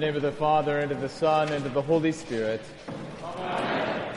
[0.00, 2.62] name of the Father, and of the Son, and of the Holy Spirit.
[3.22, 4.14] Amen.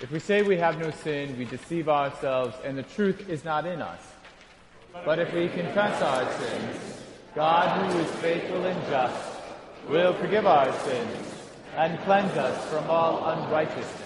[0.00, 3.66] If we say we have no sin, we deceive ourselves, and the truth is not
[3.66, 4.00] in us.
[5.04, 7.02] But if we confess our sins,
[7.34, 9.40] God, who is faithful and just,
[9.88, 11.34] will forgive our sins
[11.74, 14.05] and cleanse us from all unrighteousness.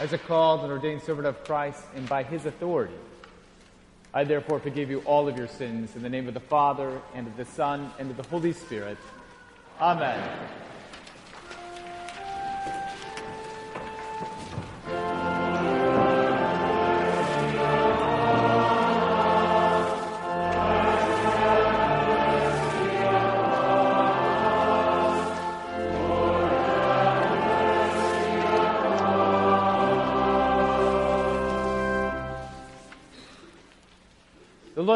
[0.00, 2.94] as a called and ordained servant of Christ and by his authority.
[4.12, 7.26] I therefore forgive you all of your sins in the name of the Father and
[7.26, 8.98] of the Son and of the Holy Spirit.
[9.80, 10.65] Amen.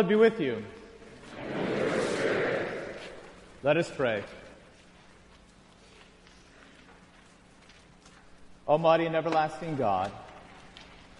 [0.00, 0.64] Lord be with you.
[3.62, 4.24] Let us pray.
[8.66, 10.10] Almighty and everlasting God,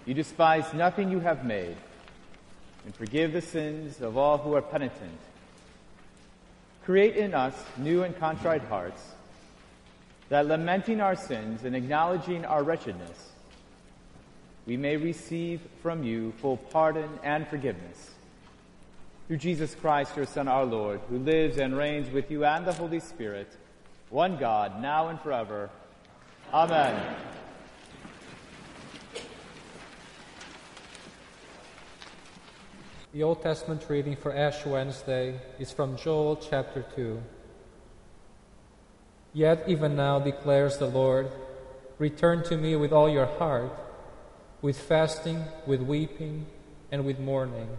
[0.07, 1.77] you despise nothing you have made
[2.87, 5.21] and forgive the sins of all who are penitent.
[6.87, 9.03] Create in us new and contrite hearts
[10.31, 13.33] that lamenting our sins and acknowledging our wretchedness,
[14.65, 18.13] we may receive from you full pardon and forgiveness
[19.31, 22.73] through Jesus Christ, your Son, our Lord, who lives and reigns with you and the
[22.73, 23.57] Holy Spirit,
[24.09, 25.71] one God, now and forever.
[26.53, 27.17] Amen.
[33.13, 37.23] The Old Testament reading for Ash Wednesday is from Joel chapter 2.
[39.33, 41.31] Yet even now declares the Lord,
[41.99, 43.71] return to me with all your heart,
[44.61, 46.47] with fasting, with weeping,
[46.91, 47.79] and with mourning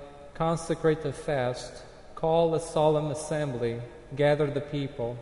[0.33, 1.83] consecrate the fast,
[2.15, 3.79] call a solemn assembly,
[4.15, 5.17] gather the people,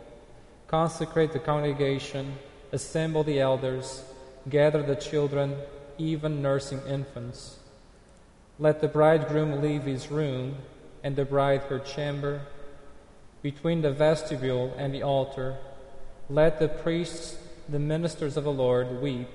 [0.66, 2.34] consecrate the congregation,
[2.72, 4.04] assemble the elders,
[4.48, 5.56] gather the children,
[5.98, 7.58] even nursing infants.
[8.58, 10.56] Let the bridegroom leave his room,
[11.02, 12.42] and the bride her chamber.
[13.42, 15.56] Between the vestibule and the altar,
[16.28, 17.38] let the priests,
[17.68, 19.30] the ministers of the Lord, weep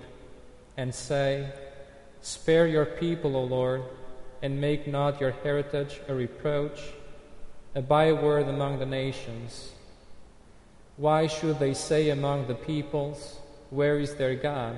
[0.77, 1.49] and say,
[2.21, 3.83] Spare your people, O Lord
[4.41, 6.79] and make not your heritage a reproach,
[7.73, 9.71] a byword among the nations.
[10.97, 13.39] Why should they say among the peoples,
[13.69, 14.77] Where is their God?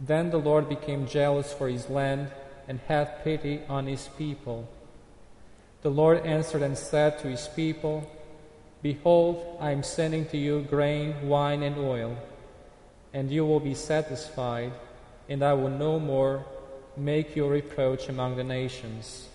[0.00, 2.30] Then the Lord became jealous for his land
[2.66, 4.68] and had pity on his people.
[5.82, 8.10] The Lord answered and said to his people,
[8.82, 12.16] Behold, I am sending to you grain, wine, and oil,
[13.12, 14.72] and you will be satisfied,
[15.28, 16.44] and I will no more
[16.96, 19.28] make your reproach among the nations.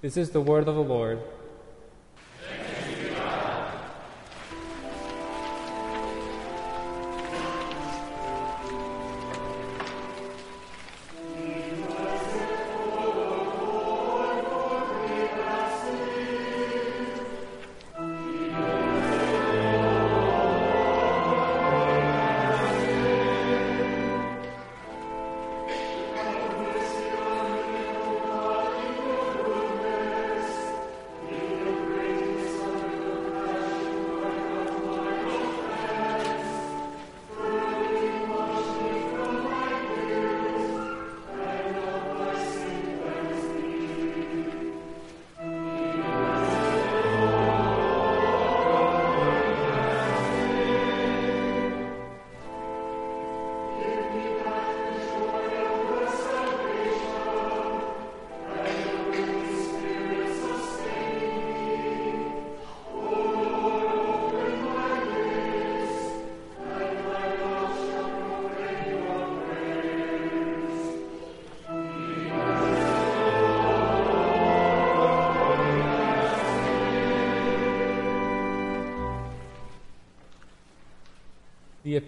[0.00, 1.20] This is the word of the Lord.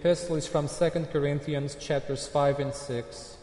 [0.05, 3.37] Epistle is from 2 Corinthians chapters 5 and 6.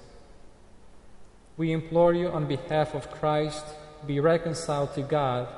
[1.57, 3.65] We implore you on behalf of Christ,
[4.07, 5.49] be reconciled to God.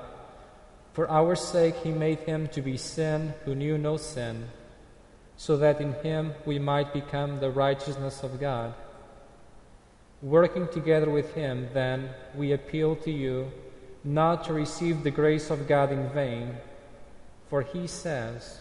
[0.94, 4.49] For our sake he made him to be sin who knew no sin,
[5.37, 8.73] so that in him we might become the righteousness of God.
[10.23, 13.52] Working together with him, then, we appeal to you
[14.04, 16.56] not to receive the grace of God in vain,
[17.50, 18.61] for he says,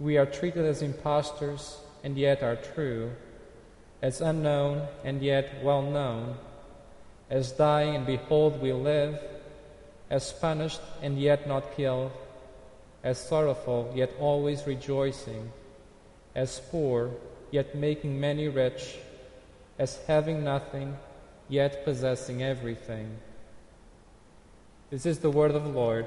[0.00, 3.10] we are treated as impostors and yet are true,
[4.00, 6.36] as unknown and yet well known,
[7.30, 9.18] as dying and behold we live,
[10.10, 12.10] as punished and yet not killed,
[13.02, 15.50] as sorrowful yet always rejoicing,
[16.34, 17.10] as poor
[17.50, 18.96] yet making many rich,
[19.78, 20.96] as having nothing
[21.48, 23.16] yet possessing everything.
[24.90, 26.06] This is the word of the Lord.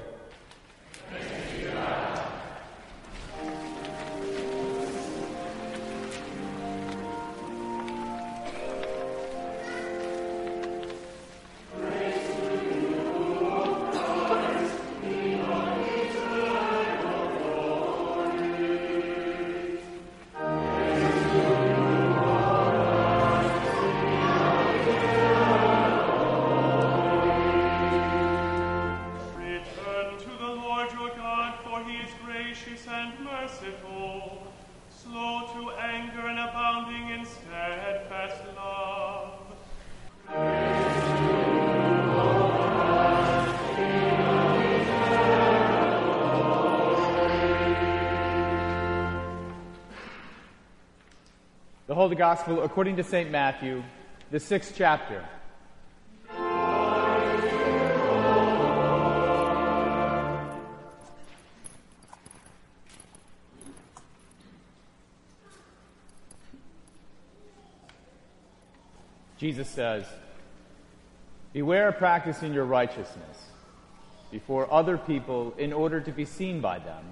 [52.16, 53.30] Holy Gospel according to St.
[53.30, 53.82] Matthew,
[54.30, 55.22] the sixth chapter.
[69.36, 70.06] Jesus says,
[71.52, 73.36] Beware of practicing your righteousness
[74.30, 77.04] before other people in order to be seen by them,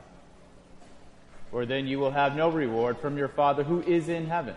[1.50, 4.56] for then you will have no reward from your Father who is in heaven.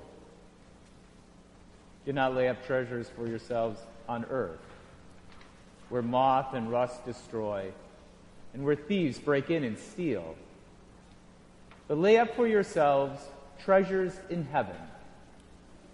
[2.05, 4.59] Do not lay up treasures for yourselves on earth,
[5.89, 7.71] where moth and rust destroy,
[8.53, 10.35] and where thieves break in and steal.
[11.87, 13.21] But lay up for yourselves
[13.63, 14.75] treasures in heaven,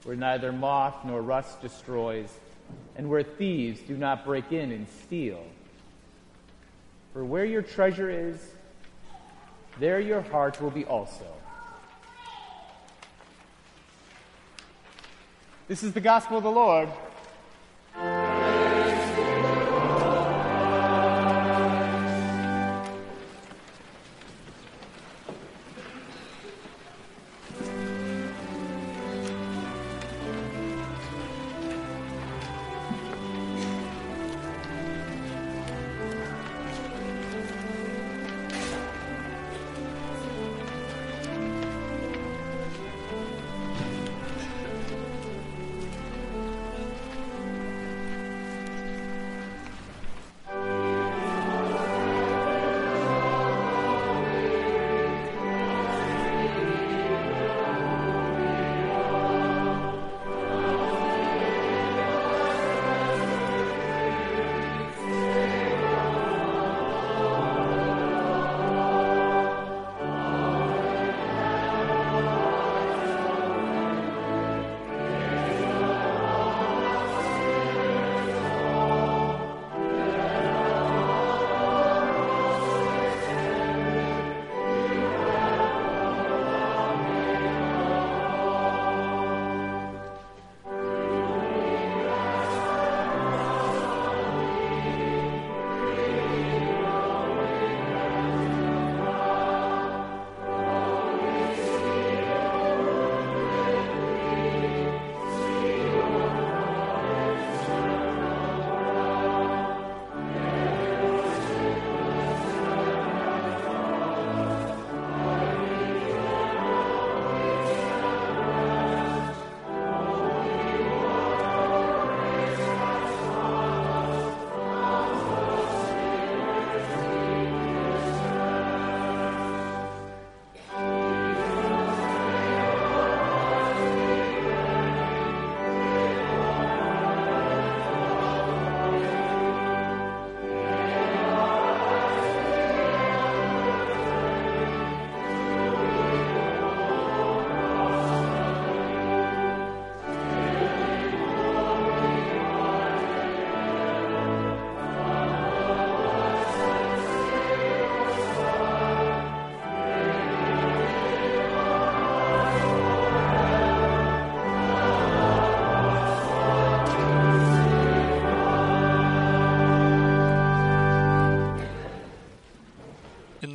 [0.04, 2.30] where neither moth nor rust destroys,
[2.96, 5.44] and where thieves do not break in and steal.
[7.14, 8.38] For where your treasure is,
[9.80, 11.37] there your heart will be also.
[15.68, 16.88] This is the gospel of the Lord.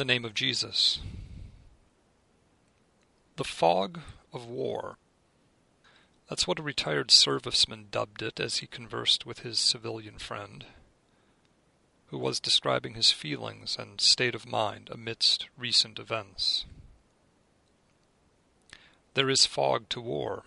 [0.02, 0.98] The name of Jesus.
[3.36, 4.00] The fog
[4.32, 4.96] of war.
[6.28, 10.66] That's what a retired serviceman dubbed it as he conversed with his civilian friend,
[12.06, 16.64] who was describing his feelings and state of mind amidst recent events.
[19.14, 20.42] There is fog to war.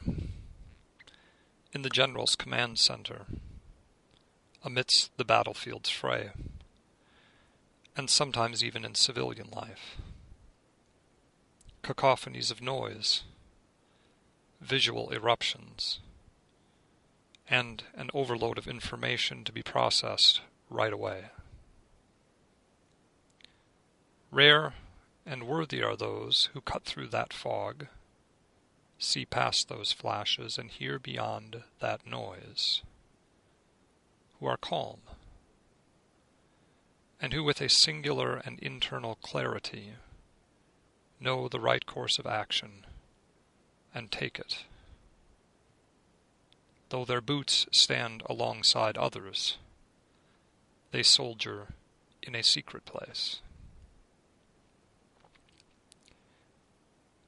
[1.71, 3.25] In the General's command center,
[4.65, 6.31] amidst the battlefield's fray
[7.95, 9.97] and sometimes even in civilian life.
[11.81, 13.23] Cacophonies of noise,
[14.59, 15.99] visual eruptions,
[17.49, 21.25] and an overload of information to be processed right away.
[24.31, 24.73] Rare
[25.25, 27.87] and worthy are those who cut through that fog,
[28.97, 32.81] see past those flashes, and hear beyond that noise,
[34.39, 34.99] who are calm
[37.21, 39.93] and who with a singular and internal clarity
[41.19, 42.85] know the right course of action
[43.93, 44.65] and take it.
[46.89, 49.57] Though their boots stand alongside others,
[50.91, 51.69] they soldier
[52.21, 53.41] in a secret place.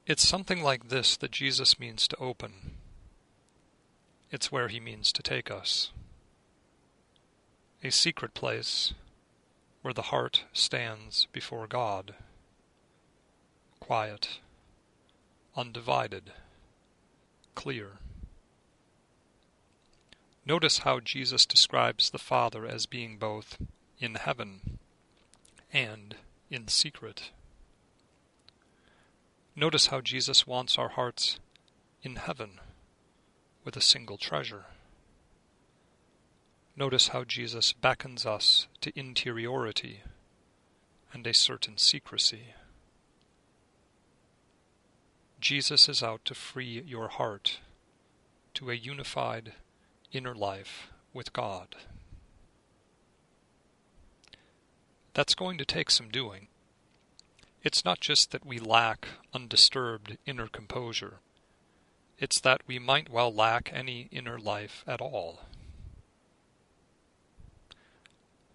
[0.05, 2.75] It's something like this that Jesus means to open.
[4.31, 5.91] It's where he means to take us.
[7.83, 8.93] A secret place
[9.87, 12.13] where the heart stands before God,
[13.79, 14.41] quiet,
[15.55, 16.23] undivided,
[17.55, 17.91] clear.
[20.45, 23.57] Notice how Jesus describes the Father as being both
[23.97, 24.77] in heaven
[25.71, 26.17] and
[26.49, 27.31] in secret.
[29.55, 31.39] Notice how Jesus wants our hearts
[32.03, 32.59] in heaven
[33.63, 34.65] with a single treasure.
[36.77, 40.01] Notice how Jesus beckons us to interiority
[41.11, 42.53] and a certain secrecy.
[45.41, 47.61] Jesus is out to free your heart
[48.53, 49.53] to a unified
[50.11, 51.75] inner life with God.
[55.15, 56.47] That's going to take some doing.
[57.63, 61.21] It's not just that we lack undisturbed inner composure.
[62.19, 65.39] It's that we might well lack any inner life at all.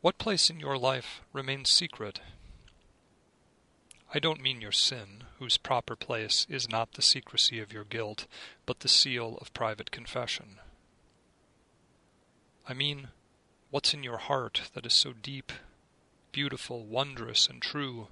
[0.03, 2.21] What place in your life remains secret?
[4.12, 8.27] I don't mean your sin, whose proper place is not the secrecy of your guilt,
[8.67, 10.59] but the seal of private confession.
[12.69, 13.11] I mean,
[13.71, 15.53] what's in your heart that is so deep,
[16.33, 18.09] beautiful, wondrous, and true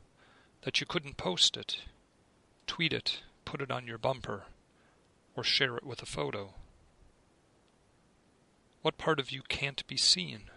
[0.63, 1.79] that you couldn't post it,
[2.69, 4.45] tweet it, put it on your bumper,
[5.35, 6.55] or share it with a photo?
[8.83, 10.51] What part of you can't be seen?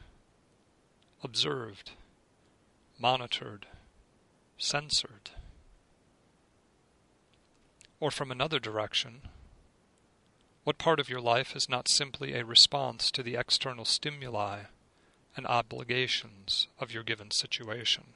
[1.24, 1.92] Observed,
[3.00, 3.66] monitored,
[4.58, 5.32] censored.
[8.00, 9.22] Or from another direction,
[10.64, 14.64] what part of your life is not simply a response to the external stimuli
[15.36, 18.14] and obligations of your given situation?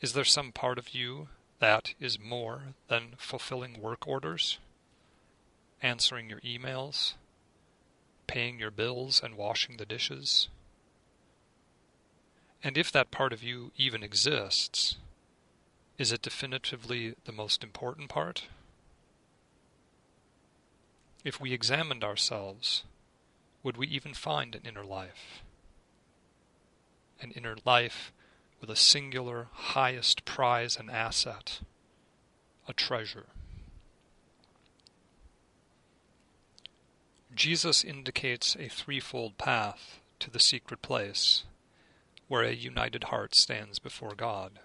[0.00, 1.28] Is there some part of you
[1.60, 4.58] that is more than fulfilling work orders,
[5.80, 7.14] answering your emails,
[8.26, 10.48] paying your bills, and washing the dishes?
[12.64, 14.96] And if that part of you even exists,
[15.98, 18.44] is it definitively the most important part?
[21.24, 22.84] If we examined ourselves,
[23.62, 25.42] would we even find an inner life?
[27.20, 28.12] An inner life
[28.62, 31.60] with a singular, highest prize and asset,
[32.66, 33.26] a treasure.
[37.34, 41.44] Jesus indicates a threefold path to the secret place
[42.28, 44.58] where a united heart stands before God.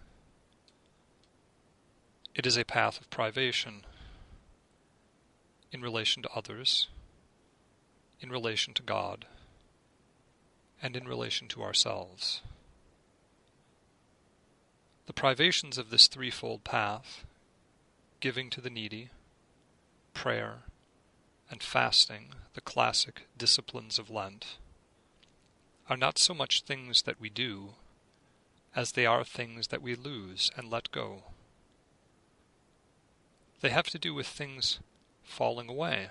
[2.34, 3.86] It is a path of privation
[5.72, 6.88] in relation to others,
[8.22, 9.26] in relation to God,
[10.82, 12.42] and in relation to ourselves.
[15.08, 17.26] The privations of this threefold path,
[18.20, 19.10] giving to the needy,
[20.14, 20.60] prayer,
[21.50, 24.58] and fasting, the classic disciplines of Lent,
[25.90, 27.70] are not so much things that we do
[28.76, 31.24] as they are things that we lose and let go.
[33.62, 34.80] They have to do with things
[35.24, 36.10] falling away.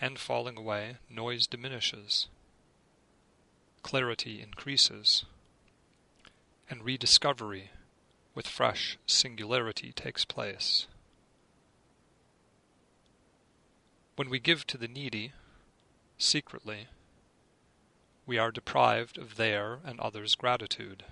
[0.00, 2.28] And falling away, noise diminishes,
[3.82, 5.24] clarity increases,
[6.70, 7.70] and rediscovery
[8.34, 10.86] with fresh singularity takes place.
[14.16, 15.32] When we give to the needy,
[16.16, 16.86] secretly,
[18.30, 21.02] we are deprived of their and others' gratitude.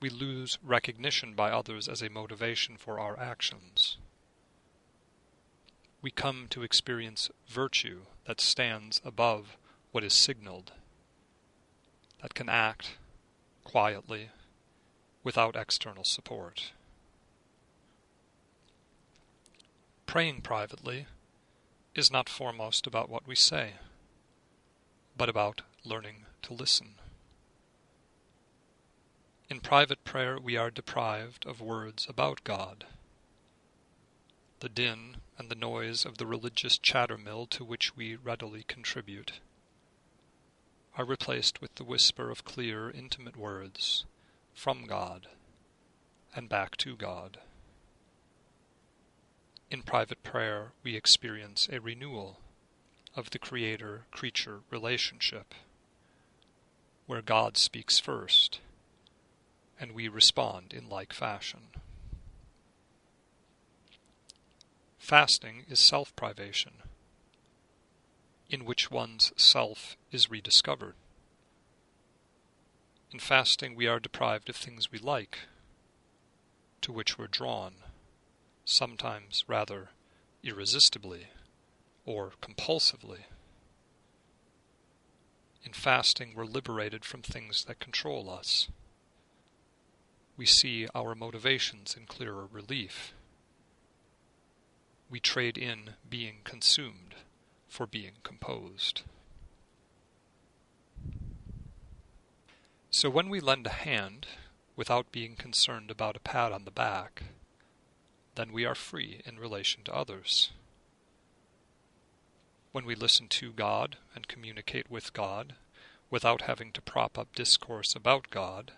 [0.00, 3.98] We lose recognition by others as a motivation for our actions.
[6.00, 9.58] We come to experience virtue that stands above
[9.92, 10.72] what is signaled,
[12.22, 12.96] that can act
[13.62, 14.30] quietly
[15.22, 16.72] without external support.
[20.06, 21.04] Praying privately
[21.94, 23.74] is not foremost about what we say
[25.16, 26.94] but about learning to listen.
[29.48, 32.86] In private prayer, we are deprived of words about God.
[34.60, 39.40] The din and the noise of the religious chattermill to which we readily contribute
[40.96, 44.06] are replaced with the whisper of clear, intimate words
[44.54, 45.26] from God
[46.34, 47.38] and back to God.
[49.70, 52.40] In private prayer, we experience a renewal
[53.16, 55.54] of the creator creature relationship,
[57.06, 58.60] where God speaks first,
[59.78, 61.68] and we respond in like fashion.
[64.98, 66.72] Fasting is self privation,
[68.48, 70.94] in which one's self is rediscovered.
[73.12, 75.40] In fasting, we are deprived of things we like,
[76.80, 77.74] to which we're drawn,
[78.64, 79.90] sometimes rather
[80.42, 81.28] irresistibly
[82.04, 83.20] or compulsively.
[85.64, 88.68] In fasting, we're liberated from things that control us.
[90.36, 93.14] We see our motivations in clearer relief.
[95.08, 97.14] We trade in being consumed
[97.68, 99.02] for being composed.
[102.90, 104.26] So when we lend a hand
[104.76, 107.24] without being concerned about a pat on the back,
[108.34, 110.50] then we are free in relation to others.
[112.74, 115.54] When we listen to God and communicate with God
[116.10, 118.72] without having to prop up discourse about God,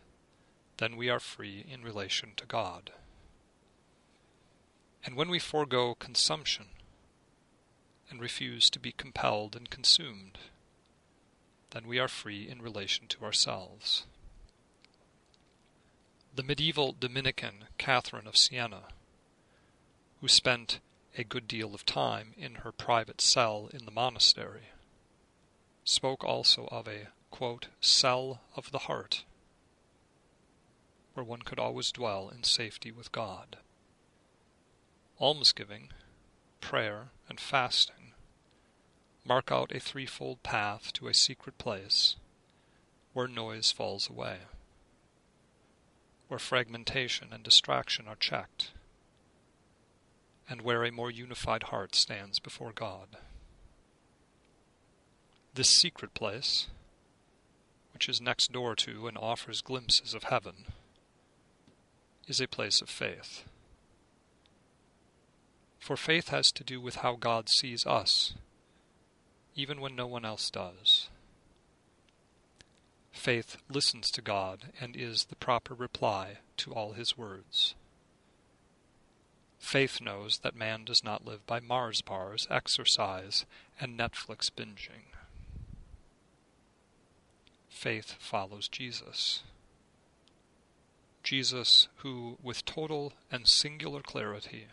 [0.76, 2.90] then we are free in relation to God.
[5.02, 6.66] And when we forego consumption
[8.10, 10.40] and refuse to be compelled and consumed,
[11.70, 14.04] then we are free in relation to ourselves.
[16.34, 18.88] The medieval Dominican Catherine of Siena,
[20.20, 20.80] who spent
[21.16, 24.68] a good deal of time in her private cell in the monastery,
[25.84, 29.24] spoke also of a quote, cell of the heart,
[31.14, 33.56] where one could always dwell in safety with God.
[35.20, 35.90] Almsgiving,
[36.60, 38.12] prayer, and fasting
[39.26, 42.16] mark out a threefold path to a secret place
[43.12, 44.38] where noise falls away,
[46.28, 48.70] where fragmentation and distraction are checked,
[50.48, 53.16] and where a more unified heart stands before God.
[55.54, 56.68] This secret place,
[57.92, 60.66] which is next door to and offers glimpses of heaven,
[62.28, 63.44] is a place of faith.
[65.78, 68.34] For faith has to do with how God sees us,
[69.54, 71.08] even when no one else does.
[73.12, 77.74] Faith listens to God and is the proper reply to all his words.
[79.66, 83.44] Faith knows that man does not live by Mars bars, exercise,
[83.80, 85.06] and Netflix binging
[87.76, 89.42] faith follows Jesus.
[91.22, 94.66] Jesus, who, with total and singular clarity,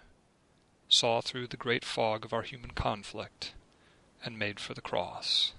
[0.87, 3.53] saw through the great fog of our human conflict
[4.23, 5.53] and made for the cross,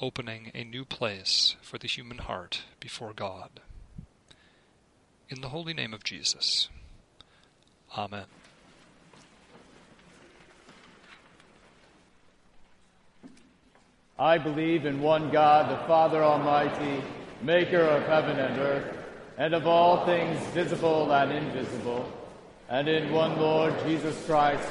[0.00, 3.60] opening a new place for the human heart before God.
[5.28, 6.68] In the holy name of Jesus.
[7.96, 8.24] Amen.
[14.18, 17.04] I believe in one God, the Father Almighty,
[17.42, 18.96] maker of heaven and earth,
[19.38, 22.12] and of all things visible and invisible,
[22.68, 24.68] and in one Lord Jesus Christ,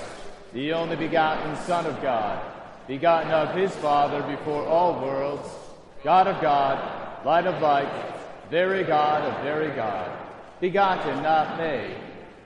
[0.53, 2.41] the only begotten Son of God,
[2.88, 5.49] begotten of his Father before all worlds,
[6.03, 7.91] God of God, light of light,
[8.49, 10.12] very God of very God,
[10.59, 11.95] begotten, not made,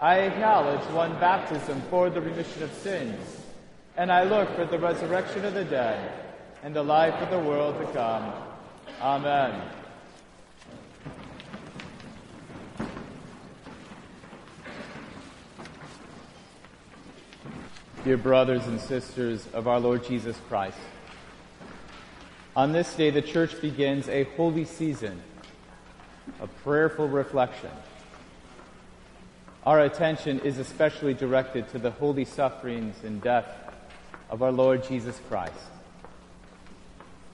[0.00, 3.18] I acknowledge one baptism for the remission of sins,
[3.96, 6.12] and I look for the resurrection of the dead
[6.62, 8.32] and the life of the world to come.
[9.00, 9.60] Amen.
[18.04, 20.78] Dear brothers and sisters of our Lord Jesus Christ,
[22.54, 25.20] on this day the Church begins a holy season
[26.40, 27.70] of prayerful reflection.
[29.68, 33.44] Our attention is especially directed to the holy sufferings and death
[34.30, 35.52] of our Lord Jesus Christ.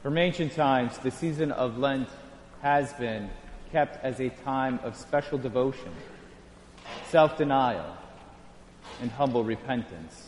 [0.03, 2.09] From ancient times, the season of Lent
[2.61, 3.31] has been
[3.70, 5.92] kept as a time of special devotion,
[7.09, 7.97] self denial,
[9.01, 10.27] and humble repentance,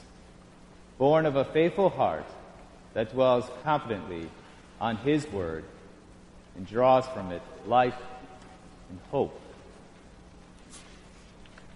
[0.99, 2.31] born of a faithful heart
[2.95, 4.29] that dwells confidently
[4.81, 5.65] on His Word
[6.57, 7.99] and draws from it life
[8.91, 9.41] and hope.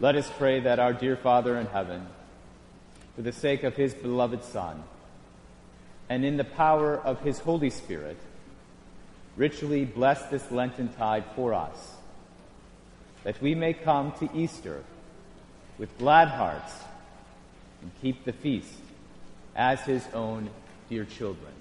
[0.00, 2.06] Let us pray that our dear Father in heaven,
[3.14, 4.82] for the sake of His beloved Son,
[6.08, 8.16] and in the power of his Holy Spirit,
[9.36, 11.96] richly bless this Lenten tide for us,
[13.24, 14.82] that we may come to Easter
[15.78, 16.72] with glad hearts
[17.82, 18.72] and keep the feast
[19.54, 20.48] as his own
[20.88, 21.52] dear children.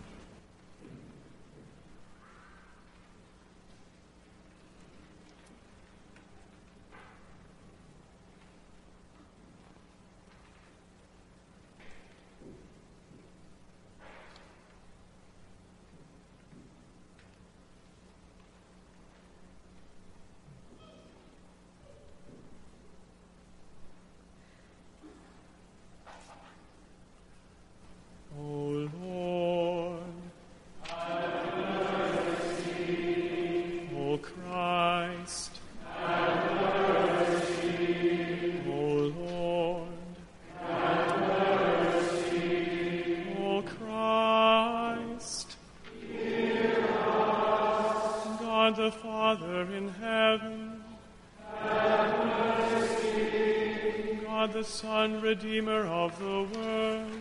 [49.89, 50.83] Have heaven.
[54.23, 57.11] God the Son, Redeemer of the world.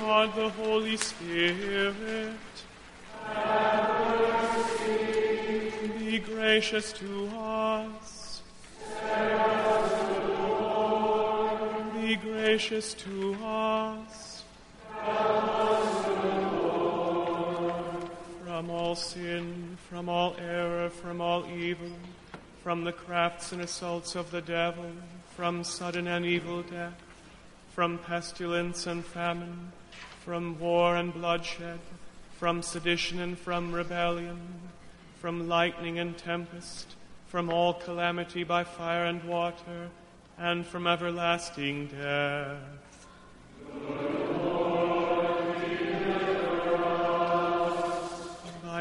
[0.00, 2.34] God the Holy Spirit.
[5.98, 8.42] Be gracious to us.
[11.94, 14.31] Be gracious to us.
[18.62, 21.90] From all sin, from all error, from all evil,
[22.62, 24.86] from the crafts and assaults of the devil,
[25.34, 26.94] from sudden and evil death,
[27.72, 29.72] from pestilence and famine,
[30.24, 31.80] from war and bloodshed,
[32.38, 34.38] from sedition and from rebellion,
[35.18, 36.94] from lightning and tempest,
[37.26, 39.88] from all calamity by fire and water,
[40.38, 42.60] and from everlasting death.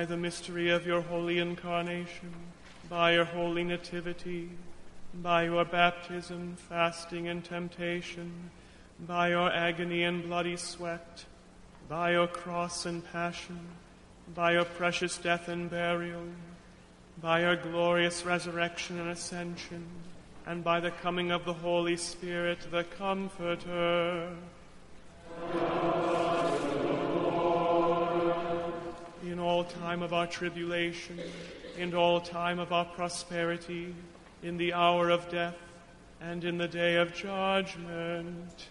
[0.01, 2.33] By the mystery of your holy incarnation,
[2.89, 4.49] by your holy nativity,
[5.13, 8.49] by your baptism, fasting, and temptation,
[9.05, 11.23] by your agony and bloody sweat,
[11.87, 13.60] by your cross and passion,
[14.33, 16.25] by your precious death and burial,
[17.21, 19.85] by your glorious resurrection and ascension,
[20.47, 24.31] and by the coming of the Holy Spirit, the Comforter.
[25.54, 26.31] In
[29.52, 31.19] all time of our tribulation,
[31.77, 33.93] in all time of our prosperity,
[34.43, 35.58] in the hour of death,
[36.21, 38.69] and in the day of judgment.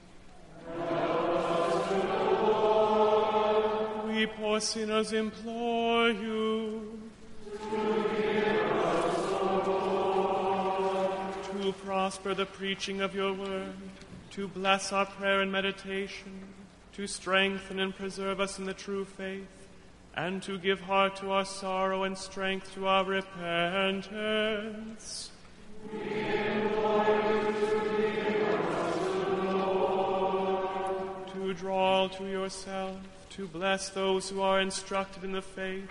[4.06, 6.98] We poor sinners implore you
[11.52, 13.74] to prosper the preaching of your word,
[14.30, 16.40] to bless our prayer and meditation,
[16.94, 19.59] to strengthen and preserve us in the true faith,
[20.14, 24.10] and to give heart to our sorrow and strength to our repentance.
[31.32, 32.96] To draw to yourself,
[33.30, 35.90] to bless those who are instructed in the faith,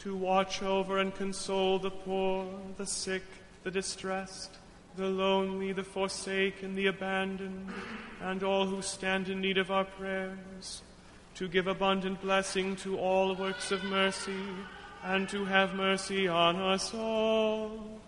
[0.00, 2.46] to watch over and console the poor,
[2.76, 3.22] the sick,
[3.62, 4.50] the distressed,
[4.96, 7.72] the lonely, the forsaken, the abandoned,
[8.20, 10.82] and all who stand in need of our prayers,
[11.34, 14.44] to give abundant blessing to all works of mercy,
[15.04, 18.00] and to have mercy on us all.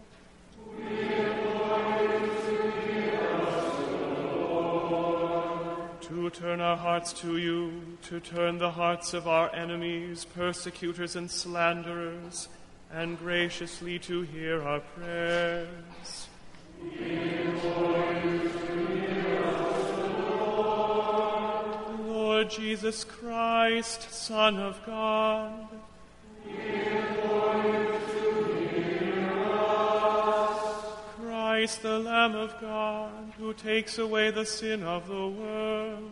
[6.03, 11.31] To turn our hearts to you, to turn the hearts of our enemies, persecutors, and
[11.31, 12.49] slanderers,
[12.93, 16.29] and graciously to hear our prayers.
[22.45, 25.67] Lord Jesus Christ, Son of God,
[31.23, 36.11] Christ, the Lamb of God, who takes away the sin of the world.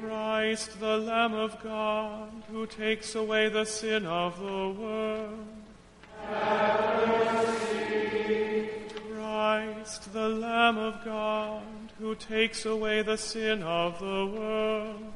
[0.00, 5.46] Christ, the Lamb of God, who takes away the sin of the world.
[9.14, 11.62] Christ, the Lamb of God,
[12.02, 15.12] who takes away the sin of the world.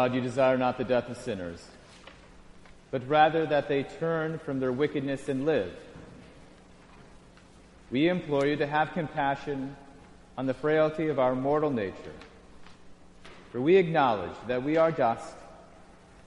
[0.00, 1.62] God, you desire not the death of sinners,
[2.90, 5.74] but rather that they turn from their wickedness and live.
[7.90, 9.76] We implore you to have compassion
[10.38, 12.14] on the frailty of our mortal nature,
[13.52, 15.34] for we acknowledge that we are dust,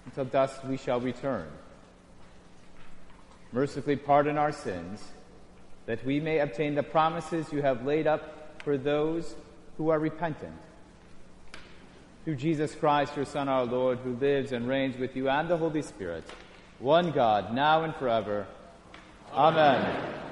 [0.06, 1.48] until dust we shall return.
[3.54, 5.04] Mercifully pardon our sins,
[5.88, 9.34] that we may obtain the promises you have laid up for those
[9.80, 10.60] who are repentant
[12.24, 15.58] through Jesus Christ, your Son, our Lord, who lives and reigns with you and the
[15.58, 16.24] Holy Spirit,
[16.80, 18.48] one God, now and forever.
[19.34, 19.82] Amen.
[19.82, 20.23] Let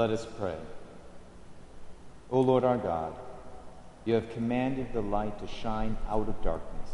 [0.00, 0.56] Let us pray.
[2.30, 3.12] O Lord our God,
[4.06, 6.88] you have commanded the light to shine out of darkness,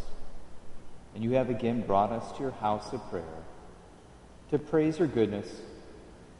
[1.15, 3.45] and you have again brought us to your house of prayer
[4.51, 5.47] to praise your goodness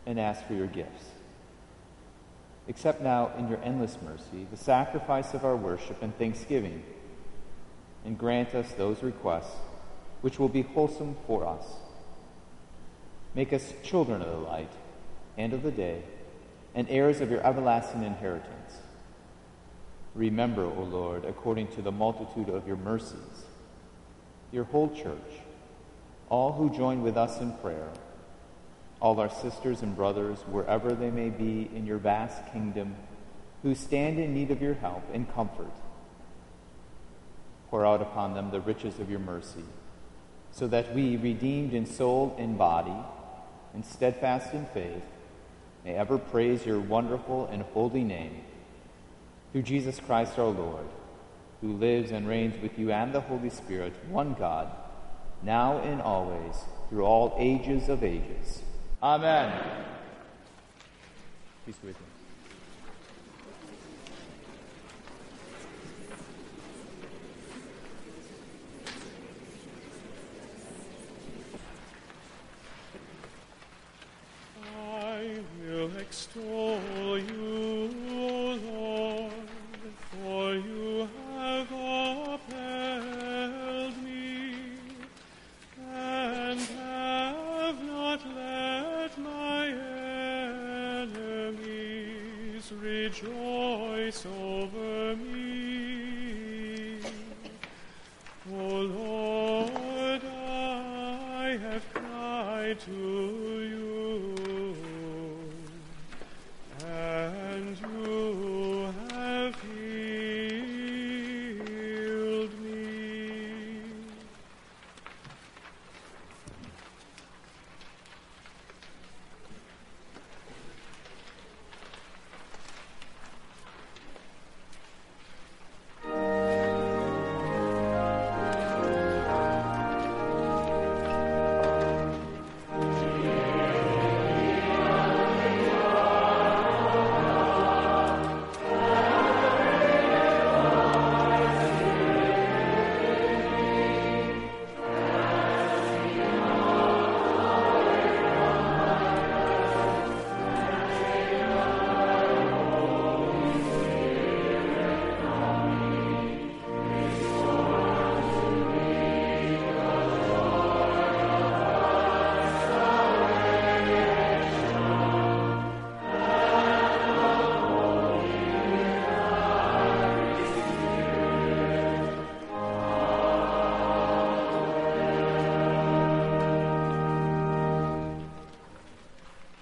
[0.07, 1.05] and ask for your gifts.
[2.69, 6.83] Accept now in your endless mercy the sacrifice of our worship and thanksgiving,
[8.05, 9.55] and grant us those requests
[10.21, 11.64] which will be wholesome for us.
[13.37, 14.73] Make us children of the light
[15.39, 16.03] and of the day,
[16.77, 18.77] and heirs of your everlasting inheritance.
[20.14, 23.47] Remember, O Lord, according to the multitude of your mercies,
[24.53, 25.41] your whole church,
[26.29, 27.89] all who join with us in prayer,
[29.01, 32.95] all our sisters and brothers, wherever they may be in your vast kingdom,
[33.62, 35.72] who stand in need of your help and comfort.
[37.70, 39.64] Pour out upon them the riches of your mercy,
[40.53, 42.97] so that we, redeemed in soul and body,
[43.74, 45.03] and steadfast in faith,
[45.87, 48.41] may ever praise your wonderful and holy name.
[49.53, 50.84] Through Jesus Christ our Lord,
[51.61, 54.68] who lives and reigns with you and the Holy Spirit, one God,
[55.45, 56.57] now and always,
[56.89, 58.62] through all ages of ages.
[59.01, 59.53] Amen.
[61.64, 62.16] Peace with you.
[74.74, 75.41] I
[76.37, 76.95] will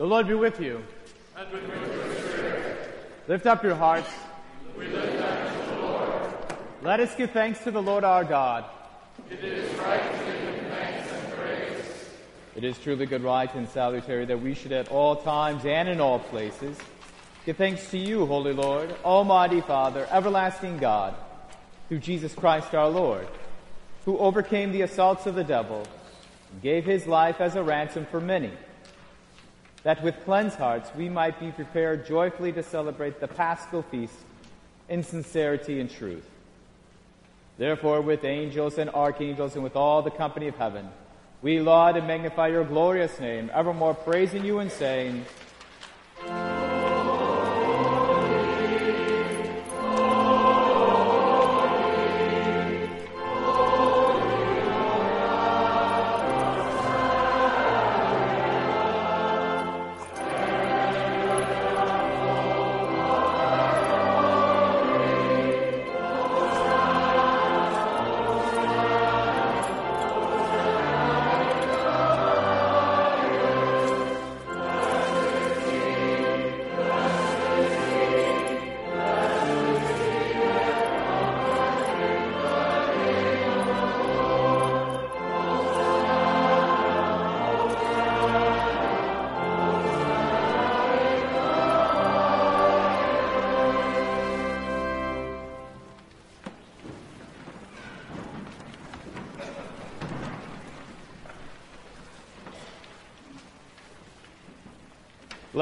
[0.04, 0.84] The Lord be with you.
[3.26, 4.10] Lift up your hearts.
[6.82, 8.66] Let us give thanks to the Lord our God.
[9.30, 12.10] It is right to give thanks and praise.
[12.54, 16.02] It is truly good, right, and salutary that we should at all times and in
[16.02, 16.76] all places
[17.46, 21.14] give thanks to you, Holy Lord, Almighty Father, everlasting God,
[21.88, 23.26] through Jesus Christ our Lord,
[24.04, 25.82] who overcame the assaults of the devil
[26.52, 28.52] and gave his life as a ransom for many
[29.84, 34.16] that with cleansed hearts we might be prepared joyfully to celebrate the paschal feast
[34.88, 36.28] in sincerity and truth.
[37.56, 40.88] Therefore, with angels and archangels and with all the company of heaven,
[41.40, 45.24] we laud and magnify your glorious name, evermore praising you and saying,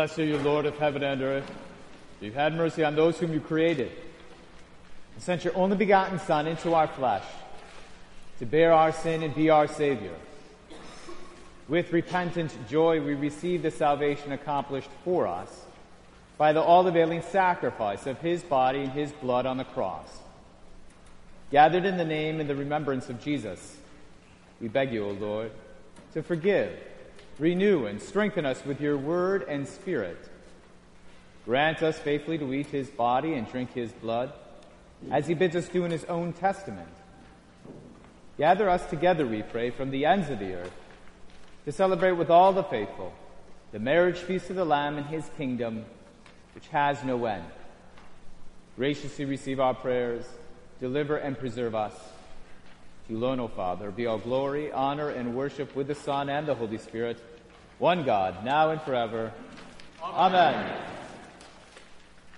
[0.02, 1.48] Blessed are you, Lord of heaven and earth.
[2.20, 3.92] You've had mercy on those whom you created
[5.14, 7.22] and sent your only begotten Son into our flesh
[8.40, 10.16] to bear our sin and be our Savior.
[11.68, 15.66] With repentant joy, we receive the salvation accomplished for us
[16.36, 20.18] by the all availing sacrifice of His body and His blood on the cross.
[21.52, 23.76] Gathered in the name and the remembrance of Jesus,
[24.60, 25.52] we beg you, O Lord,
[26.14, 26.76] to forgive,
[27.38, 30.28] renew, and strengthen us with your word and spirit.
[31.44, 34.32] Grant us faithfully to eat His body and drink His blood,
[35.10, 36.88] as He bids us do in His own testament
[38.38, 40.72] Gather us together, we pray, from the ends of the earth
[41.64, 43.12] to celebrate with all the faithful
[43.72, 45.84] the marriage feast of the Lamb in his kingdom,
[46.54, 47.44] which has no end.
[48.76, 50.26] Graciously receive our prayers,
[50.78, 51.94] deliver and preserve us.
[53.12, 56.54] You alone, O Father, be all glory, honor, and worship with the Son and the
[56.54, 57.22] Holy Spirit,
[57.78, 59.30] one God, now and forever.
[60.02, 60.54] Amen.
[60.54, 60.82] Amen.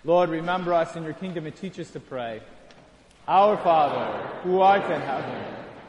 [0.03, 2.41] Lord, remember us in your kingdom and teach us to pray.
[3.29, 5.45] Our Father, who art in heaven,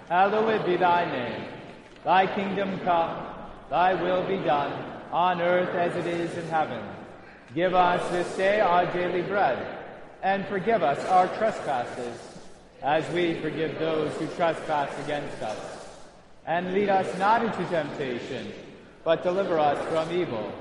[0.07, 1.49] hallowed be thy name.
[2.03, 3.25] Thy kingdom come,
[3.71, 4.71] thy will be done,
[5.11, 6.83] on earth as it is in heaven.
[7.55, 9.79] Give us this day our daily bread,
[10.21, 12.34] and forgive us our trespasses,
[12.85, 15.57] as we forgive those who trespass against us.
[16.45, 18.53] And lead us not into temptation,
[19.03, 20.53] but deliver us from evil.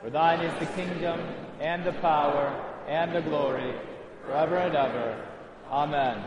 [0.00, 1.20] For thine is the kingdom,
[1.60, 2.58] and the power,
[2.88, 3.74] and the glory,
[4.24, 5.22] forever and ever.
[5.70, 6.24] Amen.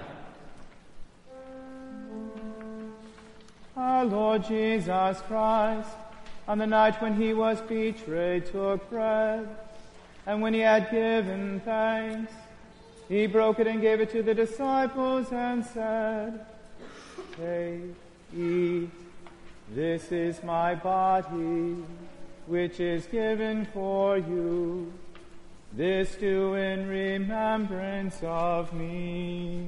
[3.75, 5.89] Our Lord Jesus Christ,
[6.47, 9.49] on the night when he was betrayed, took bread,
[10.27, 12.31] and when he had given thanks,
[13.11, 16.45] he broke it and gave it to the disciples and said,
[17.35, 17.93] Take,
[18.33, 18.89] eat,
[19.75, 21.75] this is my body,
[22.47, 24.93] which is given for you.
[25.73, 29.67] This do in remembrance of me.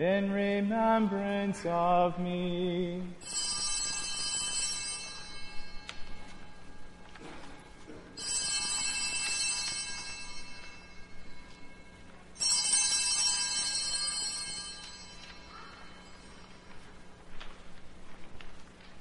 [0.00, 3.02] in remembrance of me.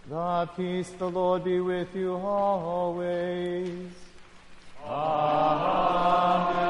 [0.10, 3.70] The peace the Lord be with you always.
[4.86, 6.68] Amen.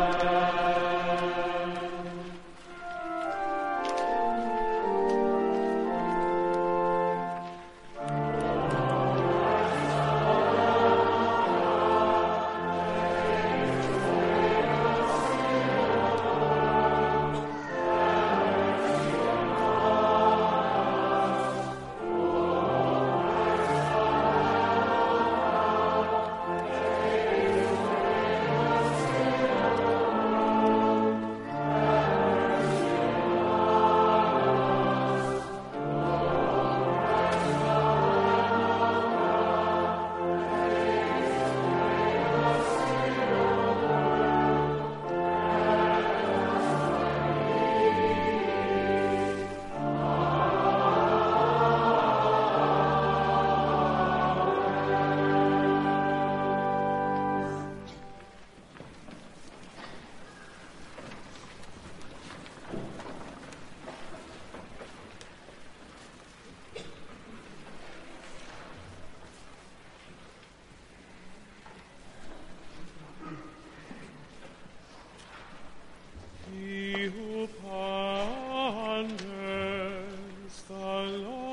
[81.22, 81.49] Lord.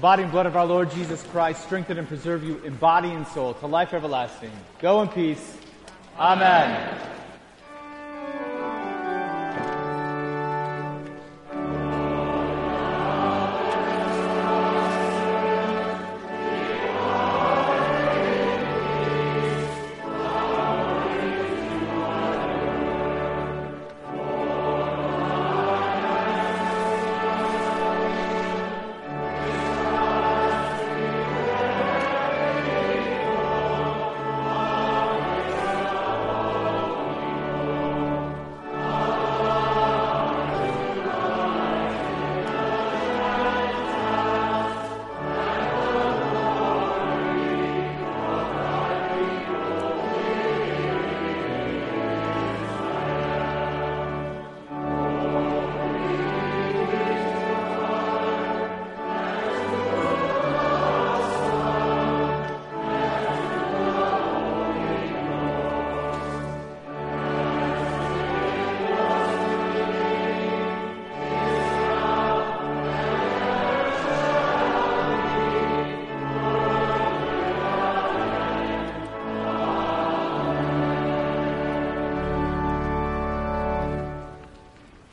[0.00, 3.10] The body and blood of our Lord Jesus Christ strengthen and preserve you in body
[3.10, 4.50] and soul to life everlasting.
[4.78, 5.58] Go in peace.
[6.18, 6.89] Amen.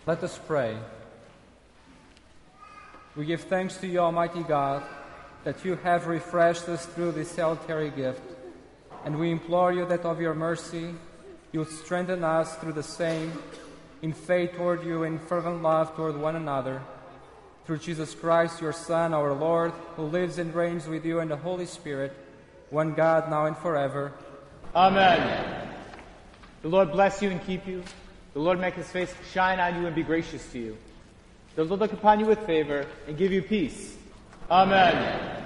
[0.07, 0.77] Let us pray.
[3.17, 4.81] We give thanks to you, Almighty God,
[5.43, 8.21] that you have refreshed us through this salutary gift,
[9.03, 10.95] and we implore you that of your mercy
[11.51, 13.33] you strengthen us through the same
[14.01, 16.81] in faith toward you and fervent love toward one another.
[17.65, 21.35] Through Jesus Christ, your Son, our Lord, who lives and reigns with you in the
[21.35, 22.13] Holy Spirit,
[22.69, 24.13] one God, now and forever.
[24.73, 25.67] Amen.
[26.61, 27.83] The Lord bless you and keep you.
[28.37, 30.77] The Lord make his face shine on you and be gracious to you.
[31.55, 33.97] The Lord look upon you with favor and give you peace.
[34.51, 35.43] Amen.